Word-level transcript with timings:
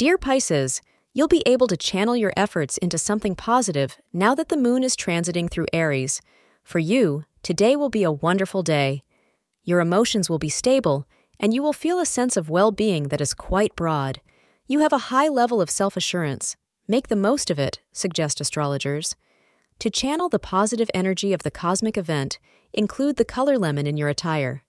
Dear 0.00 0.16
Pisces, 0.16 0.80
you'll 1.12 1.28
be 1.28 1.42
able 1.44 1.66
to 1.66 1.76
channel 1.76 2.16
your 2.16 2.32
efforts 2.34 2.78
into 2.78 2.96
something 2.96 3.34
positive 3.34 3.98
now 4.14 4.34
that 4.34 4.48
the 4.48 4.56
moon 4.56 4.82
is 4.82 4.96
transiting 4.96 5.50
through 5.50 5.66
Aries. 5.74 6.22
For 6.64 6.78
you, 6.78 7.24
today 7.42 7.76
will 7.76 7.90
be 7.90 8.02
a 8.02 8.10
wonderful 8.10 8.62
day. 8.62 9.02
Your 9.62 9.78
emotions 9.78 10.30
will 10.30 10.38
be 10.38 10.48
stable, 10.48 11.06
and 11.38 11.52
you 11.52 11.62
will 11.62 11.74
feel 11.74 12.00
a 12.00 12.06
sense 12.06 12.38
of 12.38 12.48
well 12.48 12.72
being 12.72 13.08
that 13.08 13.20
is 13.20 13.34
quite 13.34 13.76
broad. 13.76 14.22
You 14.66 14.78
have 14.78 14.94
a 14.94 15.10
high 15.12 15.28
level 15.28 15.60
of 15.60 15.68
self 15.68 15.98
assurance. 15.98 16.56
Make 16.88 17.08
the 17.08 17.14
most 17.14 17.50
of 17.50 17.58
it, 17.58 17.80
suggest 17.92 18.40
astrologers. 18.40 19.16
To 19.80 19.90
channel 19.90 20.30
the 20.30 20.38
positive 20.38 20.90
energy 20.94 21.34
of 21.34 21.42
the 21.42 21.50
cosmic 21.50 21.98
event, 21.98 22.38
include 22.72 23.16
the 23.16 23.26
color 23.26 23.58
lemon 23.58 23.86
in 23.86 23.98
your 23.98 24.08
attire. 24.08 24.64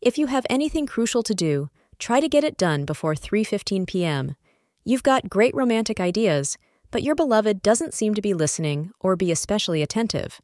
If 0.00 0.16
you 0.16 0.28
have 0.28 0.46
anything 0.48 0.86
crucial 0.86 1.24
to 1.24 1.34
do, 1.34 1.70
try 1.98 2.20
to 2.20 2.28
get 2.28 2.44
it 2.44 2.56
done 2.56 2.84
before 2.84 3.16
3:15 3.16 3.84
p.m. 3.88 4.36
You've 4.84 5.02
got 5.02 5.28
great 5.28 5.54
romantic 5.54 6.00
ideas, 6.00 6.56
but 6.90 7.02
your 7.02 7.14
beloved 7.14 7.62
doesn't 7.62 7.94
seem 7.94 8.14
to 8.14 8.22
be 8.22 8.34
listening 8.34 8.90
or 9.00 9.16
be 9.16 9.30
especially 9.30 9.82
attentive. 9.82 10.40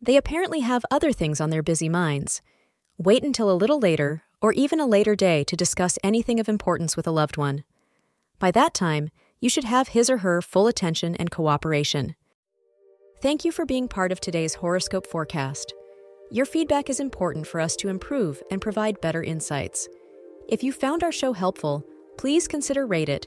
They 0.00 0.16
apparently 0.16 0.60
have 0.60 0.84
other 0.90 1.12
things 1.12 1.40
on 1.40 1.50
their 1.50 1.62
busy 1.62 1.88
minds. 1.88 2.42
Wait 2.98 3.22
until 3.22 3.50
a 3.50 3.54
little 3.54 3.78
later, 3.78 4.22
or 4.40 4.52
even 4.52 4.80
a 4.80 4.86
later 4.86 5.14
day, 5.14 5.44
to 5.44 5.56
discuss 5.56 5.98
anything 6.02 6.38
of 6.38 6.48
importance 6.48 6.96
with 6.96 7.06
a 7.06 7.12
loved 7.12 7.36
one. 7.36 7.64
By 8.38 8.50
that 8.50 8.74
time, 8.74 9.10
you 9.40 9.48
should 9.48 9.64
have 9.64 9.88
his 9.88 10.08
or 10.08 10.18
her 10.18 10.40
full 10.40 10.66
attention 10.66 11.14
and 11.16 11.30
cooperation. 11.30 12.14
Thank 13.20 13.44
you 13.44 13.52
for 13.52 13.64
being 13.64 13.88
part 13.88 14.12
of 14.12 14.20
today's 14.20 14.54
horoscope 14.54 15.06
forecast. 15.06 15.72
Your 16.30 16.46
feedback 16.46 16.90
is 16.90 17.00
important 17.00 17.46
for 17.46 17.60
us 17.60 17.76
to 17.76 17.88
improve 17.88 18.42
and 18.50 18.60
provide 18.60 19.00
better 19.00 19.22
insights. 19.22 19.88
If 20.48 20.62
you 20.62 20.72
found 20.72 21.02
our 21.02 21.12
show 21.12 21.32
helpful, 21.32 21.84
please 22.18 22.48
consider 22.48 22.86
rate 22.86 23.08
it. 23.08 23.26